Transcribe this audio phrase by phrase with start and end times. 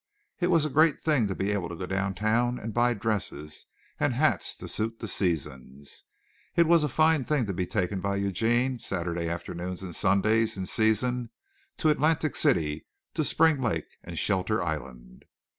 [0.39, 3.67] It was a great thing to be able to go downtown and buy dresses
[3.99, 6.05] and hats to suit the seasons.
[6.55, 10.65] It was a fine thing to be taken by Eugene Saturday afternoons and Sundays in
[10.65, 11.29] season
[11.77, 15.25] to Atlantic City, to Spring Lake, and Shelter Island.